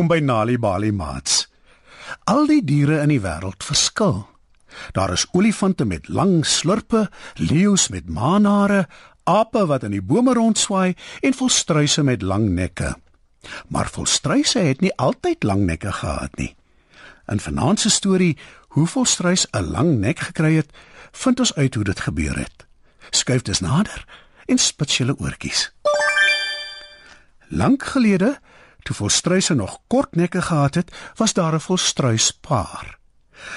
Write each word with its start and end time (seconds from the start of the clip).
Welkom 0.00 0.16
by 0.16 0.24
Nali 0.24 0.54
Bali 0.56 0.90
Mats. 0.96 1.42
Al 2.24 2.46
die 2.48 2.62
diere 2.64 3.02
in 3.02 3.10
die 3.12 3.20
wêreld 3.20 3.60
verskil. 3.60 4.22
Daar 4.96 5.12
is 5.12 5.26
olifante 5.36 5.84
met 5.84 6.08
lang 6.08 6.38
slurpe, 6.48 7.02
leeu's 7.36 7.90
met 7.92 8.08
manare, 8.08 8.86
ape 9.28 9.66
wat 9.68 9.84
in 9.84 9.92
die 9.92 10.00
bome 10.00 10.32
rondswaai 10.32 10.96
en 11.20 11.36
volstruise 11.36 12.00
met 12.00 12.24
lang 12.24 12.48
nekke. 12.48 12.94
Maar 13.68 13.92
volstruise 13.92 14.64
het 14.64 14.80
nie 14.80 14.94
altyd 14.96 15.44
lang 15.44 15.66
nekke 15.68 15.92
gehad 15.92 16.32
nie. 16.40 16.54
In 17.28 17.44
vanaand 17.44 17.84
se 17.84 17.92
storie, 17.92 18.38
hoe 18.72 18.86
volstruis 18.86 19.46
'n 19.52 19.68
lang 19.68 19.98
nek 20.00 20.18
gekry 20.18 20.54
het, 20.56 20.72
vind 21.12 21.40
ons 21.40 21.54
uit 21.54 21.74
hoe 21.74 21.84
dit 21.84 22.00
gebeur 22.00 22.38
het. 22.38 22.66
Skuif 23.10 23.42
dus 23.42 23.60
nader 23.60 24.04
en 24.46 24.58
spits 24.58 24.96
julle 24.96 25.18
oortjies. 25.18 25.72
Lank 27.48 27.84
gelede 27.84 28.40
Toe 28.82 28.96
volstruise 28.96 29.54
nog 29.54 29.78
kort 29.86 30.14
nekke 30.14 30.42
gehad 30.42 30.74
het, 30.74 30.90
was 31.16 31.32
daar 31.32 31.54
'n 31.54 31.60
volstruispaar. 31.60 33.00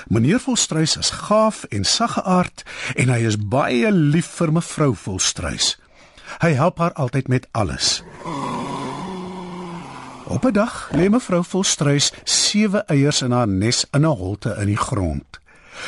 Meneer 0.07 0.39
Volstruis 0.39 0.97
is 0.97 1.09
gaaf 1.09 1.63
en 1.63 1.83
saggeaard 1.83 2.63
en 2.95 3.09
hy 3.09 3.19
is 3.27 3.37
baie 3.37 3.91
lief 3.91 4.29
vir 4.39 4.53
mevrou 4.55 4.93
Volstruis. 4.95 5.75
Hy 6.41 6.53
help 6.57 6.79
haar 6.81 6.93
altyd 6.93 7.27
met 7.27 7.47
alles. 7.51 8.03
Op 10.23 10.45
'n 10.45 10.53
dag 10.53 10.89
lê 10.91 11.09
mevrou 11.09 11.43
Volstruis 11.43 12.11
sewe 12.23 12.83
eiers 12.87 13.21
in 13.21 13.31
haar 13.31 13.47
nes 13.47 13.85
in 13.91 14.05
'n 14.05 14.17
holte 14.17 14.55
in 14.59 14.67
die 14.67 14.83
grond. 14.87 15.39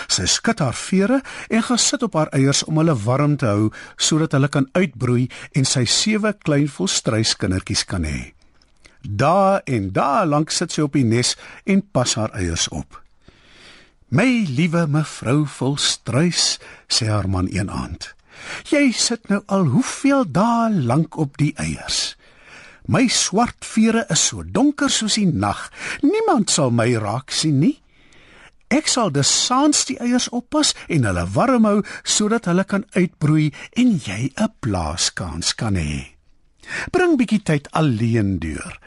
Sy 0.07 0.25
skud 0.25 0.59
haar 0.59 0.73
vere 0.73 1.21
en 1.47 1.63
gaan 1.63 1.77
sit 1.77 2.03
op 2.03 2.13
haar 2.13 2.27
eiers 2.27 2.63
om 2.63 2.77
hulle 2.77 2.95
warm 2.95 3.38
te 3.38 3.45
hou 3.45 3.71
sodat 3.95 4.31
hulle 4.31 4.47
kan 4.47 4.69
uitbroei 4.71 5.29
en 5.51 5.65
sy 5.65 5.85
sewe 5.85 6.33
klein 6.33 6.67
volstruiskindertjies 6.67 7.85
kan 7.85 8.03
hê. 8.03 8.34
Daar 9.09 9.61
en 9.63 9.91
daar 9.91 10.25
lank 10.25 10.49
sit 10.49 10.71
sy 10.71 10.81
op 10.81 10.93
die 10.97 11.05
nes 11.05 11.35
en 11.63 11.83
pas 11.91 12.15
haar 12.15 12.33
eiers 12.33 12.67
op. 12.73 13.01
My 14.09 14.45
liewe 14.49 14.85
mevrou 14.87 15.45
Volstruis, 15.49 16.57
sê 16.87 17.09
haar 17.09 17.29
man 17.29 17.49
een 17.51 17.69
aand. 17.69 18.13
Jy 18.69 18.91
sit 18.91 19.29
nou 19.29 19.41
al 19.45 19.65
hoeveel 19.73 20.25
dae 20.29 20.69
lank 20.73 21.17
op 21.17 21.37
die 21.37 21.53
eiers. 21.61 22.15
My 22.85 23.07
swart 23.09 23.65
vere 23.65 24.05
is 24.13 24.27
so 24.29 24.43
donker 24.45 24.91
soos 24.93 25.17
die 25.17 25.25
nag. 25.25 25.71
Niemand 26.05 26.53
sal 26.53 26.69
my 26.69 26.91
raak 27.01 27.33
sien 27.33 27.59
nie. 27.59 27.77
Ek 28.69 28.89
sal 28.89 29.11
dus 29.13 29.29
saans 29.29 29.85
die 29.89 29.97
eiers 30.01 30.27
oppas 30.33 30.73
en 30.89 31.05
hulle 31.05 31.25
warm 31.33 31.65
hou 31.69 31.79
sodat 32.03 32.49
hulle 32.49 32.65
kan 32.65 32.85
uitbroei 32.97 33.51
en 33.77 33.97
jy 33.97 34.33
'n 34.33 34.53
plaaskans 34.59 35.53
kan 35.55 35.75
hê. 35.75 36.15
Bring 36.91 37.17
bietjie 37.17 37.43
tyd 37.43 37.69
alleen 37.71 38.39
deur. 38.39 38.79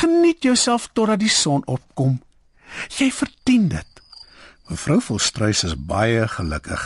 Geniet 0.00 0.42
jouself 0.42 0.88
totdat 0.92 1.20
die 1.22 1.32
son 1.32 1.62
opkom. 1.66 2.18
Jy 2.98 3.10
verdien 3.14 3.68
dit. 3.72 4.02
Mevrou 4.68 5.00
Volstruis 5.00 5.64
is 5.64 5.76
baie 5.76 6.26
gelukkig. 6.28 6.82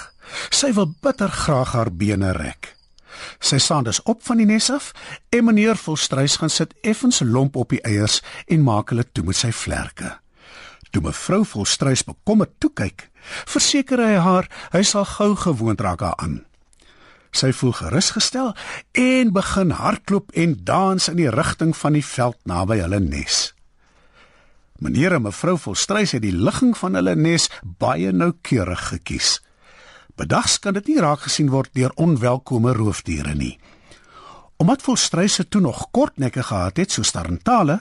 Sy 0.54 0.70
wil 0.76 0.92
bitter 1.02 1.32
graag 1.32 1.74
haar 1.74 1.90
bene 1.90 2.30
rek. 2.36 2.76
Sy 3.42 3.58
staan 3.58 3.84
dus 3.84 4.00
op 4.08 4.22
van 4.24 4.40
die 4.40 4.46
nes 4.48 4.70
af 4.72 4.92
en 5.34 5.44
meneer 5.44 5.76
Volstruis 5.76 6.38
gaan 6.40 6.50
sit 6.50 6.74
effens 6.82 7.20
lomp 7.24 7.56
op 7.56 7.74
die 7.74 7.82
eiers 7.86 8.20
en 8.46 8.64
maak 8.64 8.92
hulle 8.94 9.04
toe 9.12 9.24
met 9.26 9.36
sy 9.36 9.52
vlerke. 9.52 10.14
Toe 10.92 11.02
mevrou 11.02 11.42
Volstruis 11.48 12.04
bekommerd 12.04 12.54
toe 12.60 12.70
kyk, 12.76 13.08
verseker 13.48 14.00
hy 14.00 14.16
haar 14.20 14.48
hy 14.72 14.82
sal 14.86 15.06
gou 15.08 15.32
gewoond 15.36 15.80
raak 15.80 16.04
daaraan. 16.04 16.42
Sy 17.32 17.48
voel 17.56 17.72
gerusgestel 17.72 18.52
en 18.92 19.32
begin 19.32 19.72
hardloop 19.72 20.32
en 20.36 20.56
dans 20.64 21.08
in 21.08 21.16
die 21.16 21.30
rigting 21.32 21.72
van 21.76 21.96
die 21.96 22.04
veld 22.04 22.36
naby 22.44 22.76
hulle 22.84 23.00
nes. 23.00 23.54
Meneer 24.82 25.16
en 25.16 25.24
mevrou 25.24 25.56
Volstruis 25.58 26.12
het 26.12 26.24
die 26.24 26.34
ligging 26.34 26.74
van 26.76 26.98
hulle 26.98 27.14
nes 27.16 27.48
baie 27.62 28.12
noukeurig 28.12 28.88
gekies. 28.92 29.38
Bedags 30.18 30.58
kan 30.60 30.76
dit 30.76 30.90
nie 30.90 31.00
raak 31.00 31.24
gesien 31.24 31.48
word 31.54 31.72
deur 31.78 31.94
onwelkome 31.96 32.74
roofdiere 32.76 33.34
nie. 33.38 33.56
Omdat 34.62 34.82
Volstruis 34.84 35.34
se 35.34 35.48
toe 35.48 35.60
nog 35.60 35.86
kort 35.90 36.18
nekke 36.22 36.42
gehad 36.42 36.76
het 36.76 36.92
soos 36.92 37.10
Tarantale, 37.10 37.80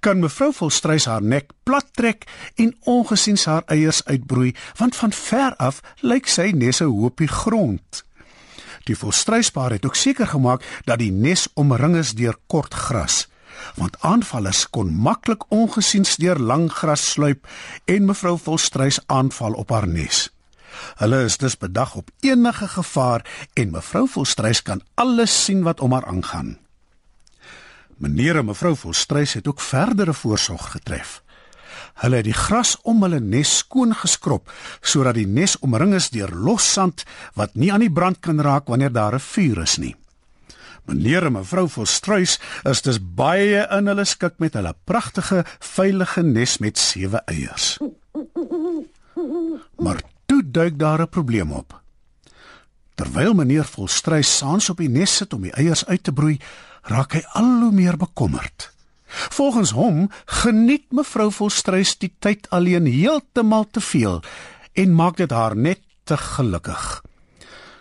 kan 0.00 0.18
mevrou 0.20 0.50
Volstruis 0.52 1.06
haar 1.08 1.22
nek 1.22 1.54
plat 1.62 1.86
trek 1.96 2.26
en 2.56 2.74
ongesiens 2.84 3.46
haar 3.48 3.62
eiers 3.70 4.02
uitbroei, 4.04 4.52
want 4.76 4.96
van 4.96 5.12
ver 5.12 5.56
af 5.56 5.80
lyk 6.00 6.26
sy 6.26 6.50
nes 6.50 6.82
'n 6.82 6.90
hoopie 6.90 7.28
grond. 7.28 8.07
Die 8.88 8.96
volstruispaar 8.96 9.74
het 9.76 9.84
ook 9.84 9.96
seker 9.96 10.26
gemaak 10.26 10.64
dat 10.88 11.02
die 11.02 11.12
nes 11.12 11.44
omring 11.60 11.96
is 12.00 12.14
deur 12.16 12.36
kort 12.48 12.74
gras, 12.74 13.26
want 13.76 13.98
aanvallers 14.00 14.64
kon 14.72 14.94
maklik 14.94 15.44
ongesiens 15.52 16.16
deur 16.16 16.40
lang 16.40 16.70
gras 16.72 17.04
sluip 17.12 17.44
en 17.84 18.08
mevrou 18.08 18.38
Volstruis 18.40 19.00
aanval 19.06 19.58
op 19.60 19.74
haar 19.76 19.88
nes. 19.88 20.28
Hulle 21.02 21.24
is 21.26 21.36
dus 21.36 21.58
bedag 21.58 21.94
op 22.00 22.10
enige 22.20 22.68
gevaar 22.68 23.26
en 23.52 23.76
mevrou 23.76 24.06
Volstruis 24.08 24.62
kan 24.62 24.80
alles 24.94 25.36
sien 25.44 25.62
wat 25.62 25.80
om 25.80 25.92
haar 25.92 26.06
aangaan. 26.06 26.56
Meneer 27.98 28.40
en 28.40 28.48
mevrou 28.48 28.76
Volstruis 28.76 29.32
het 29.32 29.48
ook 29.48 29.60
verdere 29.60 30.14
voorsorg 30.14 30.70
getref. 30.70 31.22
Hulle 31.98 32.20
het 32.20 32.28
die 32.28 32.36
gras 32.36 32.76
om 32.82 33.02
hulle 33.02 33.20
nes 33.20 33.58
skoon 33.62 33.94
geskrob 33.94 34.50
sodat 34.80 35.18
die 35.18 35.26
nes 35.26 35.56
omring 35.66 35.94
is 35.98 36.10
deur 36.14 36.30
los 36.30 36.66
sand 36.72 37.04
wat 37.34 37.54
nie 37.54 37.72
aan 37.72 37.82
die 37.82 37.92
brand 37.92 38.20
kan 38.20 38.40
raak 38.40 38.68
wanneer 38.70 38.92
daar 38.92 39.14
'n 39.14 39.26
vuur 39.32 39.62
is 39.62 39.78
nie. 39.78 39.96
Meneer 40.88 41.26
en 41.26 41.32
mevrou 41.32 41.68
Volstruis 41.68 42.38
is 42.64 42.80
dus 42.82 42.98
baie 43.00 43.66
in 43.76 43.90
hulle 43.90 44.04
skik 44.04 44.38
met 44.38 44.54
hulle 44.54 44.74
pragtige, 44.84 45.44
veilige 45.60 46.22
nes 46.22 46.58
met 46.58 46.78
sewe 46.78 47.20
eiers. 47.26 47.78
Maar 49.76 50.00
toe 50.26 50.42
duik 50.50 50.78
daar 50.78 51.02
'n 51.02 51.08
probleem 51.08 51.52
op. 51.52 51.80
Terwyl 52.94 53.34
meneer 53.34 53.64
Volstruis 53.64 54.36
saans 54.36 54.70
op 54.70 54.76
die 54.76 54.88
nes 54.88 55.16
sit 55.16 55.32
om 55.32 55.42
die 55.42 55.52
eiers 55.52 55.86
uit 55.86 56.02
te 56.02 56.12
broei, 56.12 56.40
raak 56.82 57.12
hy 57.12 57.22
al 57.32 57.60
hoe 57.60 57.72
meer 57.72 57.96
bekommerd. 57.96 58.72
Volgens 59.08 59.70
hom 59.70 60.10
geniet 60.24 60.92
mevrou 60.92 61.30
Volstruis 61.32 61.96
die 61.98 62.12
tyd 62.18 62.50
alleen 62.50 62.86
heeltemal 62.86 63.66
te 63.70 63.80
veel 63.80 64.22
en 64.72 64.94
maak 64.94 65.16
dit 65.16 65.30
haar 65.30 65.56
net 65.56 65.80
te 66.04 66.16
gelukkig. 66.16 67.02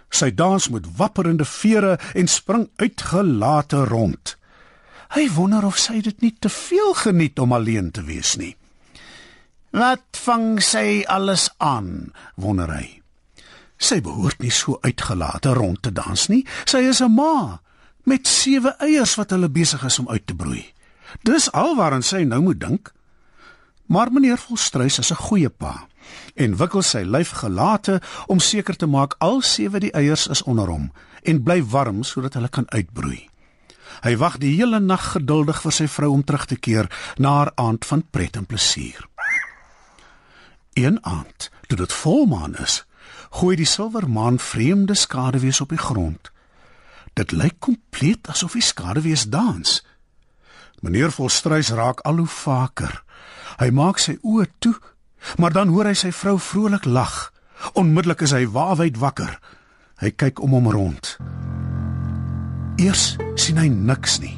Sy 0.10 0.32
dans 0.32 0.70
met 0.72 0.88
wapperende 0.98 1.46
vere 1.46 1.98
en 2.16 2.28
spring 2.28 2.70
uitgelate 2.76 3.84
rond. 3.86 4.38
Hy 5.16 5.28
wonder 5.36 5.66
of 5.68 5.78
sy 5.80 6.02
dit 6.04 6.22
nie 6.24 6.34
te 6.40 6.50
veel 6.52 6.94
geniet 6.94 7.40
om 7.40 7.54
alleen 7.56 7.92
te 7.92 8.04
wees 8.08 8.36
nie. 8.40 8.56
Wat 9.76 10.20
vang 10.24 10.58
sy 10.64 11.04
alles 11.08 11.50
aan, 11.58 12.12
wonder 12.36 12.72
hy. 12.72 13.02
Sy 13.78 14.00
behoort 14.02 14.42
nie 14.42 14.52
so 14.52 14.80
uitgelate 14.82 15.54
rond 15.54 15.84
te 15.86 15.92
dans 15.94 16.28
nie. 16.32 16.44
Sy 16.66 16.88
is 16.90 17.02
'n 17.02 17.14
ma 17.14 17.62
met 18.04 18.28
sewe 18.28 18.76
eiers 18.80 19.16
wat 19.16 19.30
hulle 19.30 19.50
besig 19.50 19.84
is 19.84 20.00
om 20.00 20.10
uit 20.10 20.28
te 20.28 20.36
broei. 20.36 20.66
Dis 21.22 21.52
alwaaraan 21.52 22.04
sy 22.04 22.24
nou 22.24 22.42
moet 22.42 22.60
dink. 22.60 22.94
Maar 23.88 24.12
meneer 24.12 24.38
Volstruis 24.38 25.00
is 25.00 25.12
'n 25.12 25.24
goeie 25.28 25.50
pa 25.50 25.88
en 26.36 26.58
wikkel 26.58 26.82
sy 26.82 27.02
lyf 27.04 27.30
gelate 27.30 28.02
om 28.28 28.40
seker 28.40 28.76
te 28.76 28.86
maak 28.86 29.16
al 29.18 29.42
sewe 29.42 29.80
die 29.80 29.92
eiers 29.92 30.28
is 30.28 30.44
onder 30.44 30.68
hom 30.68 30.92
en 31.24 31.44
bly 31.44 31.64
warm 31.64 32.04
sodat 32.04 32.34
hulle 32.34 32.50
kan 32.50 32.70
uitbroei. 32.70 33.30
Hy 34.04 34.18
wag 34.18 34.38
die 34.38 34.56
hele 34.56 34.80
nag 34.80 35.12
geduldig 35.12 35.62
vir 35.62 35.72
sy 35.72 35.88
vrou 35.88 36.12
om 36.12 36.24
terug 36.24 36.46
te 36.46 36.56
keer 36.56 36.90
na 37.18 37.30
haar 37.30 37.52
aand 37.56 37.86
van 37.86 38.04
pret 38.10 38.36
en 38.36 38.46
plesier. 38.46 39.08
Een 40.74 41.00
aand, 41.02 41.50
toe 41.68 41.78
dit 41.78 41.94
volmaan 41.94 42.56
is, 42.56 42.86
gooi 43.30 43.56
die 43.56 43.66
silwermaan 43.66 44.40
vreemde 44.40 44.96
skaduwees 44.96 45.62
op 45.62 45.70
die 45.70 45.82
grond. 45.82 46.32
Dit 47.14 47.32
lyk 47.32 47.58
kompleet 47.60 48.30
asof 48.30 48.54
die 48.54 48.62
skaduwees 48.62 49.26
dans. 49.34 49.82
Meneer 50.86 51.12
Volstruis 51.12 51.72
raak 51.74 52.04
al 52.06 52.22
hoe 52.22 52.30
vaker. 52.30 53.02
Hy 53.58 53.70
maak 53.74 53.98
sy 54.02 54.18
oë 54.22 54.46
toe, 54.62 54.76
maar 55.42 55.56
dan 55.56 55.72
hoor 55.74 55.90
hy 55.90 55.96
sy 55.98 56.12
vrou 56.14 56.38
vrolik 56.38 56.86
lag. 56.86 57.32
Onmiddellik 57.74 58.22
is 58.28 58.36
hy 58.36 58.46
waawyd 58.54 59.00
wakker. 59.02 59.40
Hy 59.98 60.14
kyk 60.14 60.42
om 60.46 60.54
hom 60.54 60.70
rond. 60.70 61.16
Eers 62.78 63.16
sien 63.40 63.58
hy 63.58 63.72
niks 63.74 64.20
nie. 64.22 64.36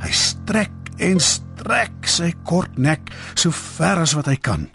Hy 0.00 0.12
strek 0.16 0.94
en 1.00 1.20
strek 1.20 2.08
sy 2.08 2.32
kort 2.48 2.78
nek 2.80 3.12
so 3.34 3.52
ver 3.52 4.00
as 4.00 4.16
wat 4.16 4.30
hy 4.32 4.38
kan. 4.40 4.70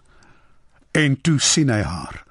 En 0.93 1.17
toe 1.17 1.39
sien 1.41 1.73
hy 1.73 1.81
haar. 1.81 2.21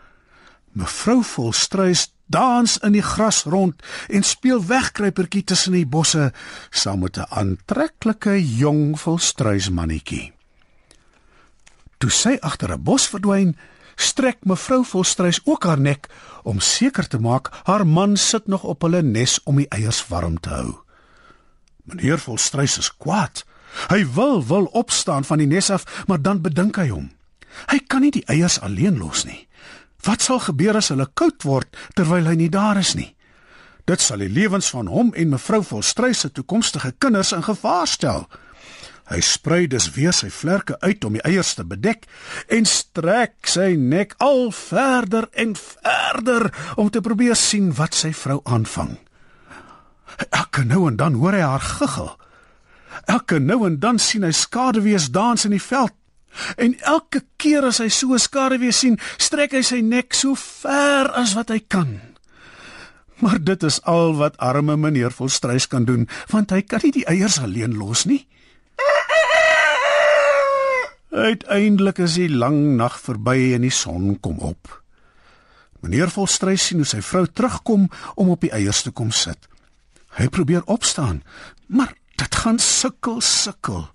Mevrou 0.78 1.22
Volstruis 1.26 2.08
dans 2.26 2.78
in 2.78 2.92
die 2.92 3.02
gras 3.02 3.44
rond 3.44 3.82
en 4.08 4.22
speel 4.22 4.62
wegkruipertjie 4.66 5.44
tussen 5.44 5.72
die 5.72 5.86
bosse 5.86 6.32
saam 6.70 7.00
met 7.00 7.18
'n 7.18 7.28
aantreklike 7.28 8.56
jong 8.56 9.00
volstruismannetjie. 9.00 10.32
Toe 11.98 12.10
sy 12.10 12.36
agter 12.40 12.72
'n 12.72 12.82
bos 12.82 13.08
verdwyn, 13.08 13.56
strek 13.96 14.38
mevrou 14.44 14.84
Volstruis 14.84 15.40
ook 15.44 15.64
haar 15.64 15.80
nek 15.80 16.08
om 16.42 16.60
seker 16.60 17.06
te 17.08 17.18
maak 17.18 17.50
haar 17.64 17.86
man 17.86 18.16
sit 18.16 18.46
nog 18.46 18.64
op 18.64 18.82
hulle 18.82 19.02
nes 19.02 19.40
om 19.44 19.56
die 19.56 19.68
eiers 19.68 20.08
warm 20.08 20.40
te 20.40 20.48
hou. 20.48 20.74
Meneer 21.84 22.18
Volstruis 22.18 22.78
is 22.78 22.96
kwaad. 22.96 23.44
Hy 23.88 24.04
wil 24.14 24.46
wil 24.46 24.64
opstaan 24.64 25.24
van 25.24 25.38
die 25.38 25.46
nes 25.46 25.70
af, 25.70 26.04
maar 26.06 26.22
dan 26.22 26.40
bedink 26.40 26.76
hy 26.76 26.88
hom. 26.88 27.10
Hy 27.70 27.78
kan 27.86 28.00
nie 28.00 28.10
die 28.10 28.24
eiers 28.26 28.60
alleen 28.60 28.98
los 28.98 29.24
nie. 29.24 29.46
Wat 30.04 30.22
sal 30.22 30.40
gebeur 30.44 30.76
as 30.80 30.90
hulle 30.92 31.06
koud 31.16 31.44
word 31.48 31.76
terwyl 31.96 32.28
hy 32.28 32.36
nie 32.38 32.52
daar 32.52 32.80
is 32.80 32.94
nie? 32.98 33.10
Dit 33.84 34.00
sal 34.00 34.24
die 34.24 34.32
lewens 34.32 34.70
van 34.72 34.88
hom 34.88 35.12
en 35.16 35.32
mevrou 35.34 35.60
Volstruis 35.64 36.24
se 36.24 36.32
toekomstige 36.32 36.94
kinders 36.98 37.32
in 37.36 37.44
gevaar 37.44 37.88
stel. 37.88 38.26
Hy 39.04 39.20
sprei 39.20 39.66
dus 39.68 39.90
weer 39.92 40.14
sy 40.16 40.30
vlerke 40.32 40.78
uit 40.80 41.04
om 41.04 41.16
die 41.18 41.24
eiers 41.28 41.52
te 41.58 41.64
bedek 41.68 42.06
en 42.48 42.64
strek 42.64 43.48
sy 43.48 43.74
nek 43.76 44.14
al 44.24 44.48
verder 44.56 45.28
en 45.32 45.52
verder 45.60 46.48
om 46.80 46.88
te 46.88 47.04
probeer 47.04 47.36
sien 47.36 47.68
wat 47.76 47.96
sy 47.96 48.14
vrou 48.16 48.40
aanvang. 48.48 48.96
Elke 50.30 50.64
nou 50.64 50.86
en 50.88 50.96
dan 50.96 51.18
hoor 51.20 51.36
hy 51.36 51.44
haar 51.44 51.64
giggel. 51.64 52.14
Elke 53.10 53.40
nou 53.42 53.66
en 53.66 53.76
dan 53.82 54.00
sien 54.00 54.24
hy 54.24 54.32
skaduwees 54.32 55.10
dans 55.12 55.44
in 55.44 55.52
die 55.52 55.62
veld. 55.62 55.92
En 56.56 56.75
elke 56.81 57.25
keer 57.36 57.64
as 57.64 57.78
hy 57.78 57.88
so 57.88 58.14
'n 58.14 58.19
skaduwee 58.19 58.72
sien, 58.72 58.98
strek 59.19 59.52
hy 59.52 59.62
sy 59.62 59.81
nek 59.81 60.14
so 60.14 60.34
ver 60.34 61.10
as 61.12 61.34
wat 61.34 61.48
hy 61.48 61.60
kan. 61.69 62.00
Maar 63.22 63.38
dit 63.44 63.62
is 63.62 63.82
al 63.82 64.16
wat 64.19 64.36
arme 64.36 64.76
meneer 64.76 65.10
Volstruis 65.10 65.66
kan 65.66 65.84
doen, 65.84 66.08
want 66.31 66.50
hy 66.50 66.62
kan 66.62 66.81
nie 66.82 66.92
die 66.92 67.06
eiers 67.06 67.38
alleen 67.38 67.76
los 67.76 68.04
nie. 68.04 68.26
Uiteindelik 71.14 71.98
is 71.98 72.14
die 72.19 72.28
lang 72.28 72.75
nag 72.76 72.98
verby 72.98 73.54
en 73.54 73.62
die 73.62 73.70
son 73.70 74.16
kom 74.20 74.38
op. 74.42 74.82
Meneer 75.81 76.10
Volstruis 76.10 76.66
sien 76.66 76.82
hoe 76.82 76.88
sy 76.88 77.02
vrou 77.04 77.26
terugkom 77.26 77.86
om 78.16 78.32
op 78.34 78.40
die 78.42 78.50
eiers 78.50 78.82
te 78.82 78.90
kom 78.90 79.12
sit. 79.14 79.38
Hy 80.19 80.26
probeer 80.28 80.66
opstaan, 80.66 81.22
maar 81.66 81.94
dit 82.20 82.40
gaan 82.43 82.58
sukkel 82.58 83.20
sukkel. 83.25 83.87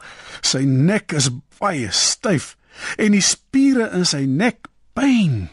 Sy 0.42 0.64
nek 0.68 1.14
is 1.18 1.30
baie 1.60 1.92
styf 1.92 2.56
en 2.98 3.16
die 3.16 3.24
spiere 3.26 3.90
in 3.96 4.06
sy 4.08 4.24
nek 4.28 4.70
pyn. 4.98 5.48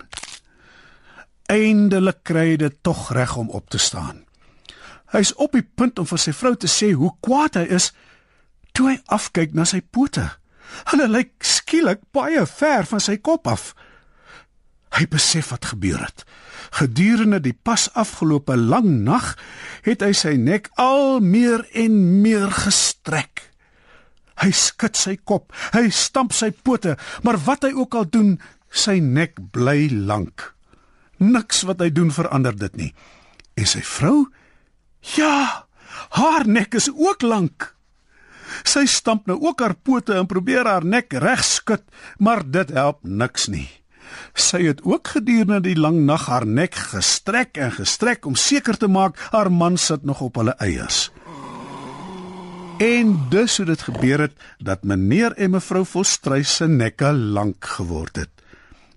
Eindelik 1.51 2.25
kry 2.27 2.53
hy 2.53 2.57
dit 2.65 2.79
tog 2.87 3.11
reg 3.15 3.37
om 3.39 3.51
op 3.55 3.71
te 3.71 3.79
staan. 3.79 4.25
Hy's 5.15 5.33
op 5.39 5.55
die 5.55 5.63
punt 5.65 6.01
om 6.03 6.09
vir 6.09 6.21
sy 6.21 6.35
vrou 6.35 6.57
te 6.59 6.71
sê 6.71 6.91
hoe 6.99 7.13
kwaad 7.23 7.61
hy 7.61 7.67
is 7.79 7.93
toe 8.75 8.91
hy 8.91 8.97
afkyk 9.15 9.55
na 9.55 9.65
sy 9.69 9.81
pote. 9.81 10.27
Hulle 10.91 11.07
lyk 11.09 11.47
skielik 11.47 12.03
baie 12.15 12.43
ver 12.51 12.89
van 12.91 13.03
sy 13.03 13.17
kop 13.23 13.47
af. 13.49 13.71
Hy 14.97 15.05
besef 15.13 15.53
wat 15.53 15.69
gebeur 15.73 16.01
het. 16.01 16.25
Gedurende 16.77 17.41
die 17.45 17.55
pas 17.55 17.89
afgelope 17.95 18.57
lang 18.57 19.05
nag 19.05 19.35
het 19.85 20.03
hy 20.05 20.13
sy 20.17 20.35
nek 20.41 20.71
al 20.81 21.21
meer 21.21 21.67
en 21.77 21.99
meer 22.25 22.51
gestrek. 22.65 23.45
Hy 24.41 24.51
skud 24.53 24.99
sy 24.99 25.17
kop, 25.17 25.53
hy 25.73 25.89
stamp 25.93 26.35
sy 26.37 26.51
pote, 26.53 26.97
maar 27.25 27.39
wat 27.47 27.65
hy 27.65 27.73
ook 27.77 27.97
al 27.97 28.09
doen, 28.13 28.35
sy 28.69 28.99
nek 29.01 29.39
bly 29.53 29.89
lank. 29.93 30.53
Niks 31.23 31.63
wat 31.69 31.81
hy 31.81 31.89
doen 31.93 32.13
verander 32.13 32.57
dit 32.57 32.77
nie. 32.77 32.91
En 33.57 33.69
sy 33.69 33.81
vrou? 33.81 34.27
Ja, 35.17 35.65
haar 36.19 36.45
nek 36.49 36.77
is 36.77 36.91
ook 36.93 37.25
lank. 37.25 37.73
Sy 38.69 38.85
stamp 38.89 39.27
nou 39.27 39.39
ook 39.41 39.65
haar 39.65 39.75
pote 39.75 40.17
en 40.17 40.29
probeer 40.29 40.69
haar 40.69 40.85
nek 40.85 41.17
reg 41.23 41.43
skud, 41.45 41.83
maar 42.21 42.45
dit 42.45 42.71
help 42.77 43.01
niks 43.05 43.49
nie. 43.53 43.69
Sy 44.35 44.62
het 44.67 44.82
ook 44.82 45.08
gedurende 45.08 45.61
die 45.61 45.76
lang 45.76 46.05
nag 46.05 46.26
haar 46.26 46.47
nek 46.47 46.75
gestrek 46.75 47.56
en 47.56 47.73
gestrek 47.73 48.26
om 48.26 48.35
seker 48.35 48.76
te 48.76 48.88
maak 48.88 49.19
haar 49.31 49.53
man 49.53 49.76
sit 49.76 50.05
nog 50.05 50.20
op 50.20 50.35
hulle 50.35 50.55
eiers. 50.58 51.11
En 52.79 53.26
dus 53.29 53.56
het 53.56 53.67
dit 53.67 53.82
gebeur 53.82 54.20
het 54.20 54.32
dat 54.58 54.82
meneer 54.82 55.32
en 55.32 55.50
mevrou 55.50 55.85
Volstruis 55.87 56.56
se 56.56 56.69
nekke 56.69 57.12
lank 57.12 57.64
geword 57.64 58.17
het. 58.17 58.29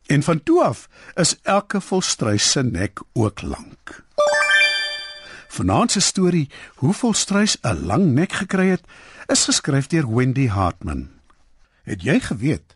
En 0.06 0.24
van 0.24 0.44
toe 0.44 0.64
af 0.64 0.88
is 1.16 1.38
elke 1.42 1.82
Volstruis 1.82 2.52
se 2.52 2.64
nek 2.64 3.00
ook 3.14 3.42
lank. 3.42 4.04
Vanaand 5.48 5.92
se 5.92 6.00
storie, 6.00 6.50
hoe 6.76 6.94
Volstruis 6.94 7.58
'n 7.62 7.86
lang 7.86 8.06
nek 8.14 8.32
gekry 8.32 8.68
het, 8.70 8.84
is 9.28 9.46
geskryf 9.46 9.88
deur 9.88 10.16
Wendy 10.16 10.48
Hartman. 10.48 11.10
Het 11.84 12.02
jy 12.02 12.20
geweet 12.20 12.76